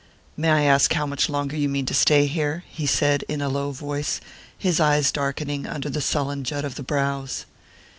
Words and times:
"May 0.35 0.49
I 0.49 0.61
ask 0.63 0.91
how 0.93 1.05
much 1.05 1.29
longer 1.29 1.55
you 1.55 1.69
mean 1.69 1.85
to 1.85 1.93
stay 1.93 2.25
here?" 2.25 2.63
he 2.71 2.87
said 2.87 3.21
in 3.27 3.39
a 3.39 3.49
low 3.49 3.69
voice, 3.69 4.19
his 4.57 4.79
eyes 4.79 5.11
darkening 5.11 5.67
under 5.67 5.91
the 5.91 6.01
sullen 6.01 6.43
jut 6.43 6.65
of 6.65 6.73
the 6.73 6.81
brows. 6.81 7.45